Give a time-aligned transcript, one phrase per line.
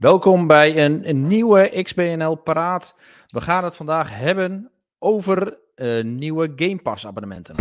[0.00, 2.96] Welkom bij een, een nieuwe XBNL Paraat.
[3.26, 7.54] We gaan het vandaag hebben over uh, nieuwe Game Pass abonnementen.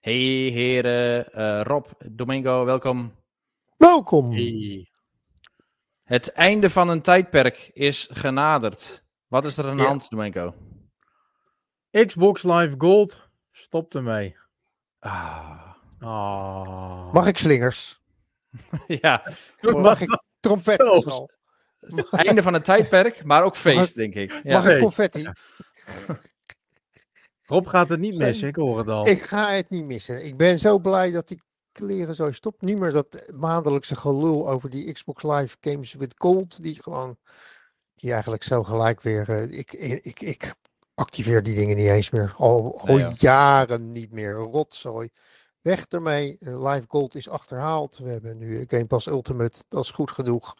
[0.00, 0.14] Hey
[0.52, 3.12] heren, uh, Rob, Domingo, welkom.
[3.76, 4.32] Welkom.
[4.32, 4.90] Hey.
[6.02, 9.04] Het einde van een tijdperk is genaderd.
[9.26, 10.54] Wat is er aan de hand, Domingo?
[11.90, 13.25] Xbox Live Gold
[13.58, 14.36] Stop ermee.
[14.98, 15.74] Ah.
[16.00, 17.12] Oh.
[17.12, 18.00] Mag ik slingers?
[19.02, 19.32] ja.
[19.60, 21.04] Mag ik trompetten?
[21.04, 21.30] Al?
[22.10, 24.40] Einde van het tijdperk, maar ook feest, denk ik.
[24.42, 24.58] Ja.
[24.58, 25.28] Mag ik confetti?
[27.46, 29.06] Rob gaat het niet missen, ik hoor het al.
[29.06, 30.24] Ik ga het niet missen.
[30.24, 31.42] Ik ben zo blij dat die
[31.72, 32.62] kleren zo stopt.
[32.62, 37.18] Niet meer dat maandelijkse gelul over die Xbox Live Games with Gold, die gewoon,
[37.94, 40.54] die eigenlijk zo gelijk weer, uh, ik, ik, ik
[40.96, 42.34] activeer die dingen niet eens meer.
[42.36, 44.32] Al, al jaren niet meer.
[44.34, 45.10] Rotzooi.
[45.60, 46.36] Weg ermee.
[46.40, 47.98] Live Gold is achterhaald.
[47.98, 49.64] We hebben nu Game Pass Ultimate.
[49.68, 50.54] Dat is goed genoeg.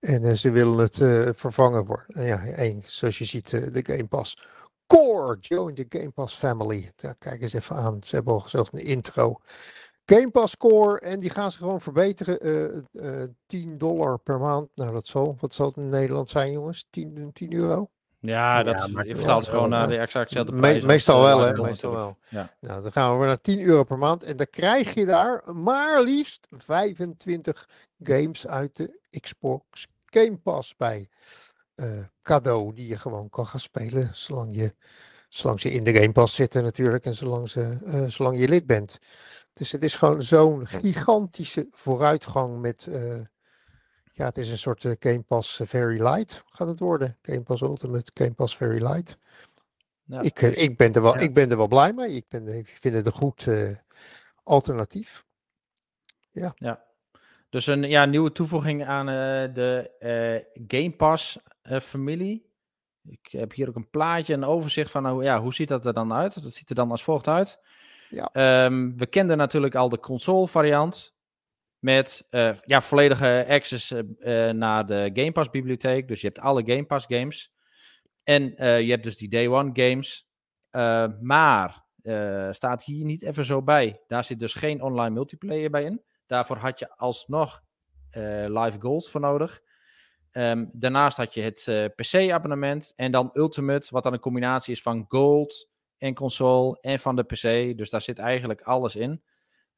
[0.00, 2.24] En uh, ze willen het uh, vervangen worden.
[2.24, 4.38] ja, één, zoals je ziet, de Game Pass.
[4.86, 6.92] Core, join the Game Pass family.
[6.96, 8.02] Daar kijk eens even aan.
[8.02, 9.40] Ze hebben al zelfs een intro.
[10.04, 11.00] Game Pass Core.
[11.00, 12.88] En die gaan ze gewoon verbeteren.
[13.46, 14.68] 10 dollar per maand.
[14.74, 16.86] Nou, dat zal, wat zal het in Nederland zijn, jongens?
[16.90, 17.90] 10, 10 euro?
[18.20, 20.80] Ja, dat ja, je vertaalt ja, gewoon naar de exact dezelfde prijs.
[20.80, 21.52] Me, meestal wel, hè?
[21.52, 22.18] Meestal wel.
[22.28, 22.54] Ja.
[22.60, 24.22] Nou, dan gaan we naar 10 euro per maand.
[24.22, 27.68] En dan krijg je daar maar liefst 25
[28.02, 31.08] games uit de Xbox Game Pass bij.
[31.76, 34.10] Uh, cadeau die je gewoon kan gaan spelen.
[34.12, 34.74] Zolang je,
[35.28, 37.04] zolang ze in de Game Pass zitten natuurlijk.
[37.04, 38.98] En zolang, ze, uh, zolang je lid bent.
[39.52, 42.86] Dus het is gewoon zo'n gigantische vooruitgang met...
[42.88, 43.20] Uh,
[44.16, 47.18] ja, het is een soort uh, Game Pass eh, Very Light gaat het worden.
[47.22, 49.18] Game Pass Ultimate, Game Pass Very Light.
[50.04, 51.20] Ja, ik, dus, ik, ben er wel, ja.
[51.20, 52.10] ik ben er wel blij mee.
[52.10, 53.76] Ik, ben, ik vind het een goed uh,
[54.42, 55.24] alternatief.
[56.30, 56.52] Ja.
[56.56, 56.84] ja.
[57.50, 59.14] Dus een ja, nieuwe toevoeging aan uh,
[59.54, 59.90] de
[60.66, 61.38] Game Pass
[61.82, 62.50] familie.
[63.08, 65.92] Ik heb hier ook een plaatje, een overzicht van hoe, ja, hoe ziet dat er
[65.92, 66.42] dan uit.
[66.42, 67.60] Dat ziet er dan als volgt uit.
[68.10, 68.64] Ja.
[68.64, 71.15] Um, we kenden natuurlijk al de console variant.
[71.78, 76.08] Met uh, ja, volledige access uh, naar de Game Pass bibliotheek.
[76.08, 77.54] Dus je hebt alle Game Pass games.
[78.24, 78.42] En
[78.84, 80.28] je hebt dus die Day One games.
[81.20, 81.84] maar
[82.50, 84.02] staat hier niet even zo bij.
[84.06, 86.02] Daar zit dus geen online multiplayer bij in.
[86.26, 87.62] Daarvoor had je alsnog
[88.46, 89.60] Live Gold voor nodig.
[90.32, 92.92] Um, daarnaast had je het PC-abonnement.
[92.96, 97.22] En dan Ultimate, wat dan een combinatie is van Gold en console en van de
[97.22, 97.76] PC.
[97.78, 99.22] Dus daar zit eigenlijk alles in.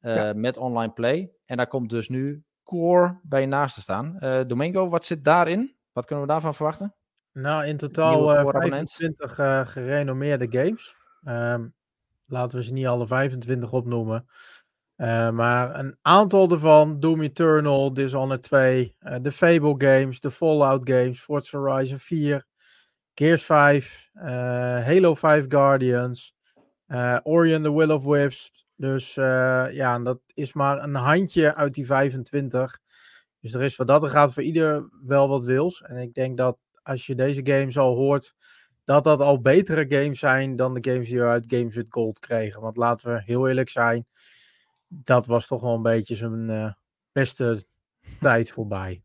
[0.01, 0.33] Uh, ja.
[0.33, 1.31] met online play.
[1.45, 4.17] En daar komt dus nu Core bij naast te staan.
[4.19, 5.75] Uh, Domingo, wat zit daarin?
[5.91, 6.95] Wat kunnen we daarvan verwachten?
[7.33, 10.95] Nou, in totaal uh, 25 uh, gerenommeerde games.
[11.23, 11.73] Um,
[12.25, 14.25] laten we ze niet alle 25 opnoemen.
[14.97, 21.21] Uh, maar een aantal ervan, Doom Eternal, Dishonored 2, de Fable games, de Fallout games,
[21.21, 22.45] Forza Horizon 4,
[23.13, 24.09] Gears 5,
[24.85, 26.35] Halo 5 Guardians,
[27.23, 31.73] Ori and the Will of Wisps, dus uh, ja, dat is maar een handje uit
[31.73, 32.79] die 25.
[33.39, 35.81] Dus er is wat dat er gaat voor ieder wel wat wils.
[35.81, 38.35] En ik denk dat als je deze games al hoort,
[38.83, 42.19] dat dat al betere games zijn dan de games die we uit Games with Gold
[42.19, 42.61] kregen.
[42.61, 44.07] Want laten we heel eerlijk zijn,
[44.87, 46.71] dat was toch wel een beetje zijn uh,
[47.11, 47.65] beste
[48.19, 49.03] tijd voorbij.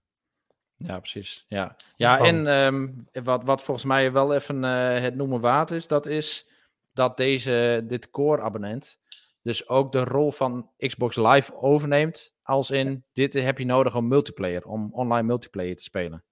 [0.76, 1.44] Ja, precies.
[1.46, 5.86] Ja, ja en um, wat, wat volgens mij wel even uh, het noemen waard is,
[5.86, 6.48] dat is
[6.92, 8.98] dat deze, dit core abonnent
[9.44, 12.34] dus ook de rol van Xbox Live overneemt.
[12.42, 16.24] Als in, dit heb je nodig om multiplayer, om online multiplayer te spelen.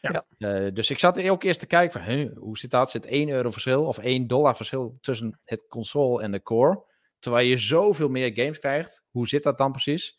[0.00, 0.24] Ja.
[0.38, 2.90] Uh, dus ik zat ook eerst te kijken van, huh, hoe zit dat?
[2.90, 6.84] Zit 1 euro verschil of 1 dollar verschil tussen het console en de core?
[7.18, 9.04] Terwijl je zoveel meer games krijgt.
[9.10, 10.18] Hoe zit dat dan precies?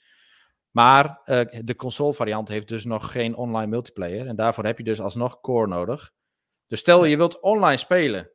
[0.72, 4.28] Maar uh, de console variant heeft dus nog geen online multiplayer.
[4.28, 6.12] En daarvoor heb je dus alsnog core nodig.
[6.68, 8.32] Dus stel je wilt online spelen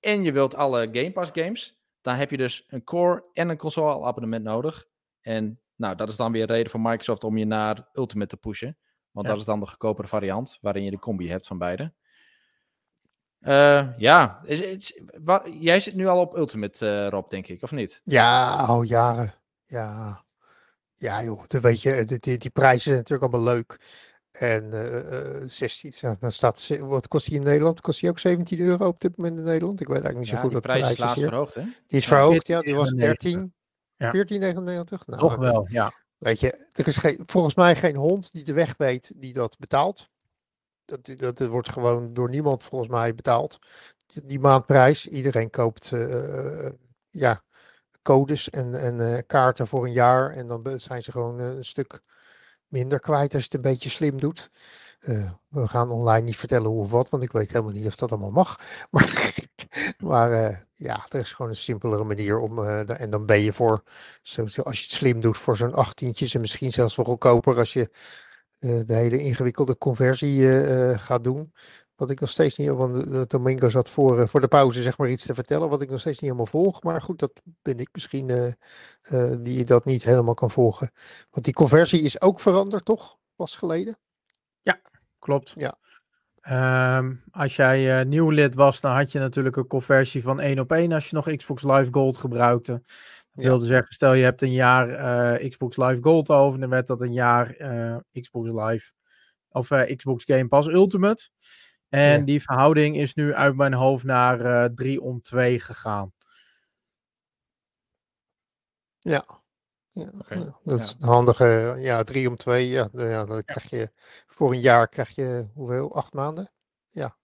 [0.00, 1.77] en je wilt alle Game Pass games
[2.08, 4.86] dan heb je dus een core en een console abonnement nodig.
[5.20, 8.76] En nou, dat is dan weer reden voor Microsoft om je naar Ultimate te pushen.
[9.10, 9.32] Want ja.
[9.32, 11.92] dat is dan de goedkopere variant, waarin je de combi hebt van beide.
[13.40, 17.62] Uh, ja, is, is, wat, jij zit nu al op Ultimate, uh, Rob, denk ik,
[17.62, 18.00] of niet?
[18.04, 19.34] Ja, al jaren.
[19.66, 20.24] Ja,
[20.94, 23.80] ja joh, dan weet je, die, die, die prijzen zijn natuurlijk allemaal leuk.
[24.38, 27.80] En uh, uh, 16, dan staat, wat kost die in Nederland?
[27.80, 29.80] Kost die ook 17 euro op dit moment in Nederland?
[29.80, 30.98] Ik weet eigenlijk niet zo ja, goed wat de prijs is.
[30.98, 31.62] laatst verhoogd, hè?
[31.62, 32.60] Die is ja, verhoogd, ja.
[32.60, 33.54] Die was 13,
[33.96, 34.14] ja.
[34.14, 34.20] 14,99.
[34.26, 35.92] Nou, Toch wel, ja.
[36.18, 39.58] Weet je, er is geen, volgens mij geen hond die de weg weet die dat
[39.58, 40.08] betaalt.
[40.84, 43.58] Dat, dat, dat wordt gewoon door niemand volgens mij betaald.
[44.06, 45.06] Die, die maandprijs.
[45.06, 46.68] Iedereen koopt, uh,
[47.10, 47.42] ja,
[48.02, 50.30] codes en, en kaarten voor een jaar.
[50.30, 52.02] En dan zijn ze gewoon een stuk
[52.68, 54.50] minder kwijt als je het een beetje slim doet.
[55.48, 58.10] we gaan online niet vertellen hoe of wat, want ik weet helemaal niet of dat
[58.10, 58.58] allemaal mag.
[58.90, 59.34] Maar,
[59.98, 62.64] maar ja, er is gewoon een simpelere manier om.
[62.64, 63.82] en dan ben je voor,
[64.36, 67.90] als je het slim doet, voor zo'n achttientjes en misschien zelfs wel goedkoper als je
[68.58, 70.48] de hele ingewikkelde conversie
[70.98, 71.52] gaat doen.
[71.98, 75.08] Wat ik nog steeds niet, want Domingo zat voor, eh, voor de pauze zeg maar
[75.08, 76.82] iets te vertellen, wat ik nog steeds niet helemaal volg.
[76.82, 78.52] Maar goed, dat ben ik misschien uh,
[79.12, 80.90] uh, die dat niet helemaal kan volgen.
[81.30, 83.16] Want die conversie is ook veranderd, toch?
[83.36, 83.98] Pas geleden?
[84.62, 84.80] Ja,
[85.18, 85.54] klopt.
[85.56, 85.78] Ja.
[86.98, 90.72] Um, als jij nieuw lid was, dan had je natuurlijk een conversie van 1 op
[90.72, 92.72] 1 als je nog Xbox Live Gold gebruikte.
[93.32, 97.00] Dat wilde zeggen, stel je hebt een jaar Xbox Live Gold over, dan werd dat
[97.00, 97.46] een jaar
[98.12, 98.92] Xbox Live
[99.48, 101.30] of Xbox Game Pass Ultimate.
[101.88, 106.12] En die verhouding is nu uit mijn hoofd naar uh, eh, 3 om 2 gegaan.
[108.98, 109.40] Ja.
[109.92, 110.10] ja.
[110.62, 112.68] Dat is een handige, ja, 3 om 2.
[112.68, 113.90] Ja, nou ja, dan krijg je
[114.26, 115.94] voor een jaar krijg je hoeveel?
[115.94, 116.50] Acht maanden?
[116.88, 117.16] Ja.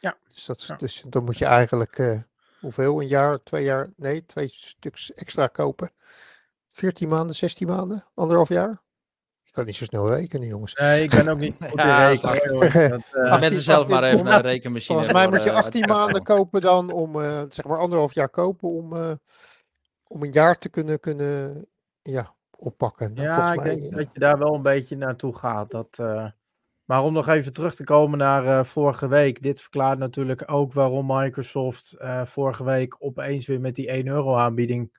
[0.00, 0.18] Ja.
[0.34, 2.20] Dus, dat, dus dan moet je eigenlijk uh,
[2.60, 3.00] hoeveel?
[3.00, 3.90] Een jaar, twee jaar?
[3.96, 5.92] Nee, twee stuks extra kopen.
[6.70, 8.82] 14 maanden, 16 maanden, anderhalf jaar?
[9.48, 10.74] Ik kan niet zo snel rekenen, jongens.
[10.74, 13.02] Nee, ik ben ook niet goed in rekenen.
[13.12, 14.94] Uh, mensen zelf maar even een rekenmachine.
[14.98, 18.68] Volgens mij moet je 18 maanden kopen dan om, uh, zeg maar anderhalf jaar kopen
[18.68, 19.12] om, uh,
[20.06, 21.66] om een jaar te kunnen, kunnen
[22.02, 23.14] ja, oppakken.
[23.14, 25.70] Nou, ja, ik mij, denk dat je daar wel een beetje naartoe gaat.
[25.70, 25.98] Dat,
[26.84, 29.42] maar om nog even terug te komen naar vorige week.
[29.42, 34.96] Dit verklaart natuurlijk ook waarom Microsoft vorige week opeens weer met die 1 euro aanbieding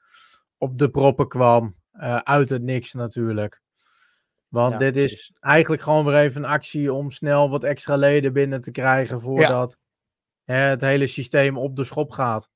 [0.57, 1.75] op de proppen kwam.
[2.23, 3.61] uit het niks natuurlijk.
[4.49, 8.61] Want dit is eigenlijk gewoon weer even een actie om snel wat extra leden binnen
[8.61, 9.77] te krijgen voordat
[10.43, 12.49] hè, het hele systeem op de schop gaat.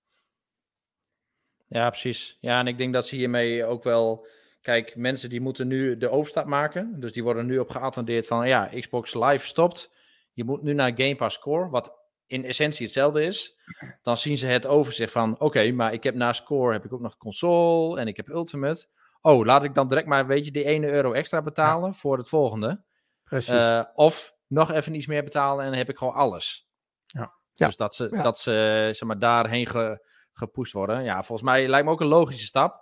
[1.67, 2.37] Ja, precies.
[2.39, 4.27] Ja, en ik denk dat ze hiermee ook wel.
[4.61, 6.99] Kijk, mensen die moeten nu de overstap maken.
[6.99, 9.91] Dus die worden nu op geattendeerd van ja, Xbox Live stopt.
[10.33, 11.97] Je moet nu naar Game Pass Core, wat
[12.27, 13.59] in essentie hetzelfde is.
[14.01, 17.01] Dan zien ze het overzicht van oké, maar ik heb naast Core heb ik ook
[17.01, 18.87] nog console en ik heb Ultimate
[19.23, 22.29] oh, laat ik dan direct maar, weet je, die ene euro extra betalen voor het
[22.29, 22.83] volgende.
[23.23, 23.53] Precies.
[23.53, 26.67] Uh, of nog even iets meer betalen en dan heb ik gewoon alles.
[27.05, 27.33] Ja.
[27.53, 31.03] Dus dat ze, dat ze zeg maar, daarheen ge, gepusht worden.
[31.03, 32.81] Ja, volgens mij lijkt me ook een logische stap.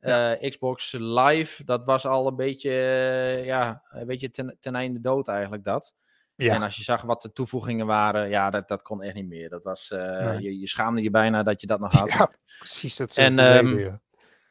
[0.00, 5.00] Uh, Xbox Live, dat was al een beetje, uh, ja, weet je, ten, ten einde
[5.00, 5.94] dood eigenlijk dat.
[6.34, 6.54] Ja.
[6.54, 9.48] En als je zag wat de toevoegingen waren, ja, dat, dat kon echt niet meer.
[9.48, 10.40] Dat was, nee.
[10.40, 12.10] je, je schaamde je bijna dat je dat nog had.
[12.10, 12.96] Ja, precies.
[12.96, 14.00] Dat en, um,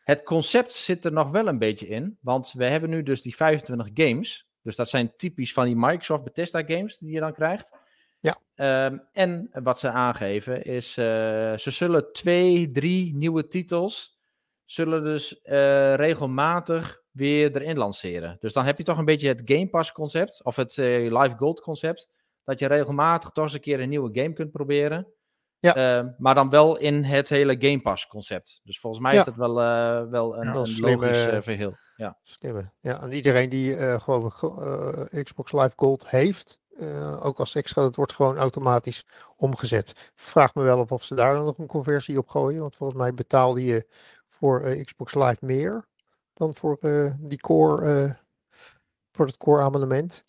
[0.08, 3.36] het concept zit er nog wel een beetje in, want we hebben nu dus die
[3.36, 4.48] 25 games.
[4.62, 7.72] Dus dat zijn typisch van die Microsoft Bethesda games die je dan krijgt.
[8.20, 8.38] Ja.
[8.86, 11.06] Um, en wat ze aangeven is, uh,
[11.58, 14.20] ze zullen twee, drie nieuwe titels,
[14.66, 18.38] zullen dus uh, regelmatig weer erin lanceren.
[18.40, 21.36] Dus dan heb je toch een beetje het Game Pass concept, of het uh, Live
[21.38, 22.10] Gold concept,
[22.44, 25.08] dat je regelmatig toch eens een keer een nieuwe game kunt proberen.
[25.60, 25.76] Ja.
[25.76, 28.60] Ehm, maar dan wel in het hele Game Pass concept.
[28.64, 31.74] Dus volgens mij is dat wel, uh, wel een, ja, een slimme, logisch uh, verhaal.
[31.96, 32.18] Ja.
[32.24, 32.72] Slimme.
[32.80, 34.32] Ja, en iedereen die uh, gewoon
[35.24, 36.60] Xbox Live Gold heeft,
[37.20, 39.06] ook als extra, dat wordt gewoon automatisch
[39.36, 40.12] omgezet.
[40.16, 42.62] Vraag me wel of, of ze daar dan nog een conversie op gooien.
[42.62, 43.88] Want volgens mij betaalde je
[44.28, 45.88] voor Xbox Live meer
[46.34, 46.78] dan voor
[47.20, 48.18] die core,
[49.12, 50.24] voor het core abonnement.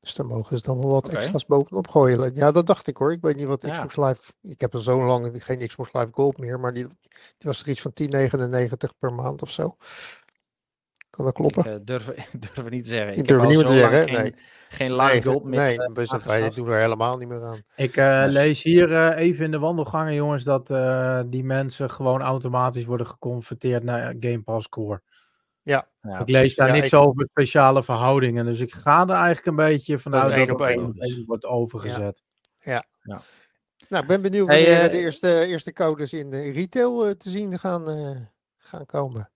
[0.00, 1.16] Dus daar mogen ze dan wel wat okay.
[1.16, 2.34] extra's bovenop gooien.
[2.34, 3.12] Ja, dat dacht ik hoor.
[3.12, 4.06] Ik weet niet wat Xbox ja.
[4.06, 4.32] Live.
[4.42, 6.90] Ik heb al zo lang geen Xbox Live Gold meer, maar die, die
[7.38, 9.76] was er iets van 10,99 per maand of zo.
[11.10, 11.64] Kan dat kloppen?
[11.64, 12.10] Ik uh, durf,
[12.54, 13.12] durf niet te zeggen.
[13.12, 14.04] Ik, ik durf niet te zeggen.
[14.04, 14.34] Geen, nee.
[14.68, 15.60] geen live nee, gold meer.
[15.60, 17.62] Nee, uh, wij doen er helemaal niet meer aan.
[17.76, 18.32] Ik uh, dus...
[18.32, 20.66] lees hier even in de wandelgangen, jongens, dat
[21.30, 25.02] die mensen gewoon automatisch worden geconverteerd naar Game Pass Core.
[26.08, 26.18] Ja.
[26.18, 26.88] Ik lees daar ja, niet ik...
[26.88, 28.44] zoveel speciale verhoudingen.
[28.44, 32.22] Dus ik ga er eigenlijk een beetje vanuit dat, dat het één wordt overgezet.
[32.58, 32.84] Ja.
[33.02, 33.20] ja.
[33.88, 37.12] Nou, ik ben benieuwd wanneer hey, uh, de eerste, eerste codes in de retail uh,
[37.12, 38.16] te zien gaan, uh,
[38.56, 39.30] gaan komen.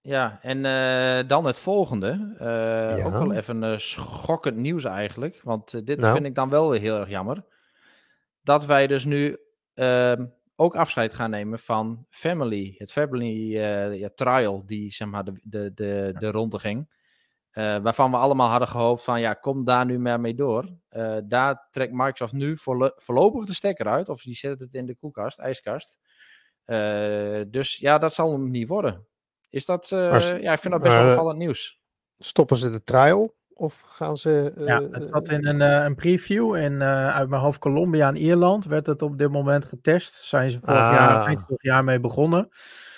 [0.00, 0.62] Ja, en
[1.26, 2.34] dan het volgende.
[2.38, 3.04] ja.
[3.04, 5.40] Ook wel even schokkend nieuws eigenlijk.
[5.44, 6.12] Want dit nou.
[6.12, 7.44] vind ik dan wel heel erg jammer.
[8.42, 9.38] Dat wij dus nu
[9.74, 10.24] ehm,
[10.60, 12.74] ook afscheid gaan nemen van Family.
[12.78, 16.98] Het Family uh, ja, trial die zeg maar de, de, de, de ronde ging.
[17.52, 20.68] Uh, waarvan we allemaal hadden gehoopt van ja, kom daar nu maar mee door.
[20.90, 24.08] Uh, daar trekt Microsoft nu voorlo voorlopig de stekker uit.
[24.08, 25.98] Of die zet het in de koelkast, ijskast.
[27.48, 29.06] dus ja, dat zal hem niet worden.
[29.48, 31.80] Is dat, maar, ja, ik vind dat best wel opvallend nieuws.
[32.18, 33.34] Stoppen ze de trial?
[33.60, 34.52] Of gaan ze.
[34.58, 38.08] Uh, ja, het zat in een, uh, een preview in uh, uit mijn hoofd Colombia
[38.08, 38.64] en Ierland.
[38.64, 40.14] Werd het op dit moment getest.
[40.14, 40.92] Zijn ze vorig ah.
[40.92, 42.48] jaar, eind vorig jaar mee begonnen.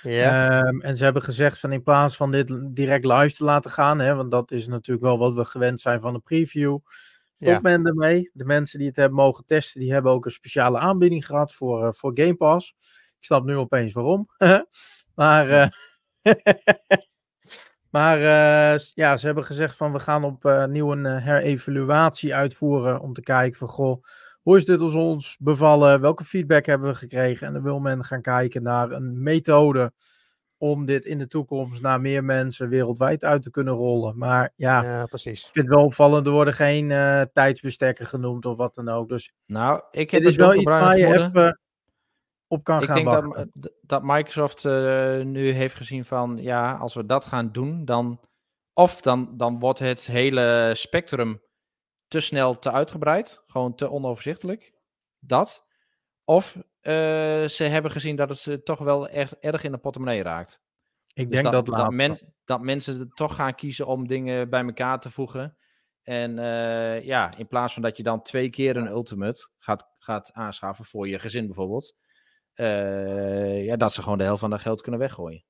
[0.02, 0.60] Ja.
[0.60, 3.98] Ehm, en ze hebben gezegd van in plaats van dit direct live te laten gaan,
[3.98, 6.78] hè, want dat is natuurlijk wel wat we gewend zijn van een preview,
[7.40, 8.30] stop men ermee.
[8.32, 11.94] De mensen die het hebben mogen testen, die hebben ook een speciale aanbieding gehad voor,
[11.94, 12.74] voor Game Pass.
[13.18, 14.28] Ik snap nu opeens waarom.
[15.14, 15.72] maar
[17.92, 23.22] maar uh, ja, ze hebben gezegd van we gaan opnieuw een herevaluatie uitvoeren om te
[23.22, 24.04] kijken van goh,
[24.42, 26.00] hoe is dit als ons bevallen?
[26.00, 27.46] Welke feedback hebben we gekregen?
[27.46, 29.92] En dan wil men gaan kijken naar een methode
[30.58, 34.18] om dit in de toekomst naar meer mensen wereldwijd uit te kunnen rollen.
[34.18, 35.46] Maar ja, ja precies.
[35.46, 39.08] ik vind het wel opvallend, er worden geen uh, tijdsbestekken genoemd of wat dan ook.
[39.08, 41.60] Dus nou, ik heb het is wel iets waar je even
[42.52, 43.50] op kan ik gaan denk wachten.
[43.54, 48.20] Dat, dat Microsoft uh, nu heeft gezien van, ja, als we dat gaan doen, dan...
[48.74, 51.42] Of dan, dan wordt het hele spectrum
[52.08, 53.42] te snel te uitgebreid.
[53.46, 54.74] Gewoon te onoverzichtelijk.
[55.18, 55.66] Dat.
[56.24, 56.62] Of uh,
[57.44, 60.62] ze hebben gezien dat het ze toch wel erg, erg in de portemonnee raakt.
[61.14, 64.64] Ik dus denk dat, dat, dat, men, dat mensen toch gaan kiezen om dingen bij
[64.64, 65.56] elkaar te voegen.
[66.02, 70.32] En uh, ja, in plaats van dat je dan twee keer een Ultimate gaat, gaat
[70.32, 71.96] aanschaffen voor je gezin bijvoorbeeld.
[72.56, 75.44] Uh, ja, dat ze gewoon de helft van dat geld kunnen weggooien.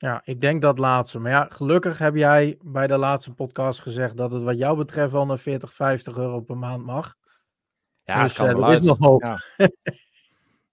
[0.00, 1.18] Ja, ik denk dat laatste.
[1.18, 5.12] Maar ja, gelukkig heb jij bij de laatste podcast gezegd dat het wat jou betreft
[5.12, 7.16] wel naar 40, 50 euro per maand mag.
[8.04, 8.82] Ja, dus, kan uh, wel uit.
[8.82, 9.22] nog hoog.
[9.22, 9.38] Ja.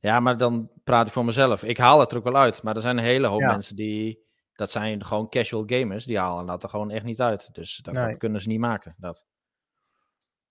[0.10, 0.20] ja.
[0.20, 1.64] maar dan praat ik voor mezelf.
[1.64, 2.64] Ik haal het er ook wel uit.
[2.64, 3.52] Maar er zijn een hele hoop ja.
[3.52, 4.26] mensen die...
[4.54, 6.06] Dat zijn gewoon casual gamers.
[6.06, 7.54] Die halen dat er gewoon echt niet uit.
[7.54, 8.08] Dus dat, nee.
[8.08, 8.96] dat kunnen ze niet maken.
[8.98, 9.26] Dat.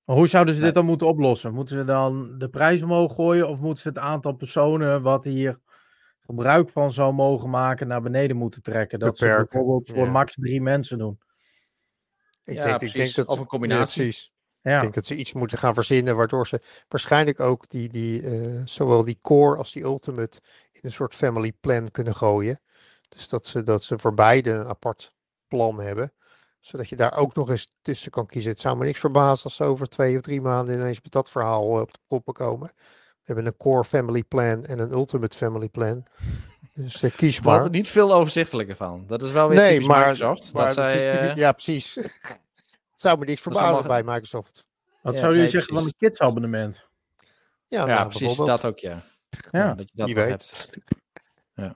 [0.07, 1.55] Maar hoe zouden ze dit dan moeten oplossen?
[1.55, 3.49] Moeten ze dan de prijs omhoog gooien?
[3.49, 5.61] Of moeten ze het aantal personen wat hier
[6.21, 8.99] gebruik van zou mogen maken naar beneden moeten trekken.
[8.99, 11.19] Dat Beperken, ze bijvoorbeeld voor max drie mensen doen.
[12.45, 14.03] Ik, ja, denk, ik denk dat of een combinatie.
[14.03, 14.33] Ja, precies.
[14.61, 14.75] Ja.
[14.75, 18.63] Ik denk dat ze iets moeten gaan verzinnen waardoor ze waarschijnlijk ook die, die, uh,
[18.65, 20.41] zowel die core als die ultimate
[20.73, 22.61] in een soort family plan kunnen gooien.
[23.09, 25.13] Dus dat ze, dat ze voor beide een apart
[25.49, 26.13] plan hebben.
[26.67, 28.51] Zodat je daar ook nog eens tussen kan kiezen.
[28.51, 31.31] Het zou me niks verbazen als ze over twee of drie maanden ineens met dat
[31.31, 32.73] verhaal op de proppen komen.
[32.77, 36.07] We hebben een core family plan en een ultimate family plan.
[36.75, 37.65] Dus uh, kies maar.
[37.65, 39.05] er niet veel overzichtelijker van.
[39.07, 40.53] Dat is wel weer nee, maar, Microsoft.
[40.53, 41.35] Maar, zij, uh...
[41.35, 41.95] Ja, precies.
[42.93, 44.65] het zou me niks verbazen bij Microsoft.
[45.03, 45.77] Wat ja, zou nee, zeggen precies.
[45.77, 46.89] van een kidsabonnement?
[47.69, 48.37] Ja, ja nou, precies.
[48.37, 49.05] Dat ook, ja.
[49.51, 50.29] Ja, dat je dat weet.
[50.29, 50.71] hebt.
[51.55, 51.75] Ja.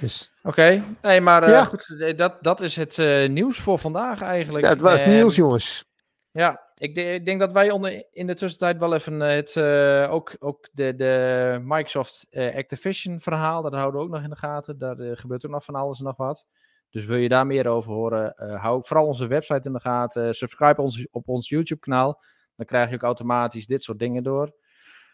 [0.00, 0.32] Dus...
[0.42, 0.82] Oké, okay.
[1.02, 1.64] nee, maar uh, ja.
[1.64, 4.64] goed, dat, dat is het uh, nieuws voor vandaag eigenlijk.
[4.64, 5.08] Ja, het was en...
[5.08, 5.84] nieuws, jongens.
[6.30, 10.36] Ja, ik, ik, denk dat wij onder, in de tussentijd wel even het, uh, ook,
[10.38, 14.78] ook de, de Microsoft uh, Activision verhaal, dat houden we ook nog in de gaten.
[14.78, 16.46] Daar uh, gebeurt ook nog van alles en nog wat.
[16.90, 20.34] Dus wil je daar meer over horen, hou vooral onze website in de gaten.
[20.34, 22.22] Subscribe ons, op ons YouTube kanaal.
[22.56, 24.54] Dan krijg je ook automatisch dit soort dingen door.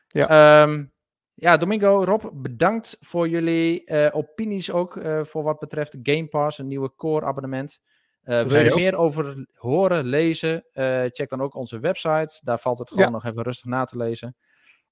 [0.07, 0.93] Ja, um,
[1.37, 6.95] ja Domingo, Rob, bedankt voor jullie opinies ook voor wat betreft Game Pass, een nieuwe
[6.97, 7.81] core abonnement.
[8.27, 10.65] Uh, wil je er meer over horen, lezen?
[11.13, 12.41] Check dan ook onze website.
[12.43, 13.11] Daar valt het gewoon ja.
[13.11, 14.37] nog even rustig na te lezen.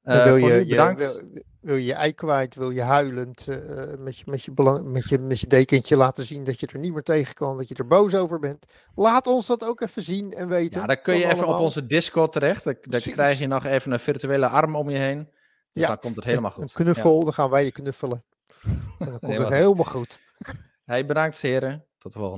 [0.02, 1.20] Wil, je, je, wil,
[1.60, 2.54] wil, je ei kwijt?
[2.54, 3.46] Wil je huilend
[3.98, 6.78] met, je, met, je belang, met, je, met je dekentje laten zien dat je er
[6.78, 7.56] niet meer tegen kan?
[7.56, 8.64] Dat je er boos over bent?
[8.94, 10.80] Laat ons dat ook even zien en weten.
[10.80, 11.54] Ja, dan kun je even allemaal.
[11.54, 12.64] op onze Discord terecht.
[12.64, 15.28] Dan krijg je nog even een virtuele arm om je heen.
[15.74, 15.88] Dus ja.
[15.88, 16.62] dan komt het helemaal goed.
[16.62, 17.24] Een knuffel, ja.
[17.24, 18.24] dan gaan wij je knuffelen.
[18.98, 20.20] En dan komt het helemaal goed.
[20.84, 21.84] Hey, bedankt heren.
[21.98, 22.32] Tot de volgende.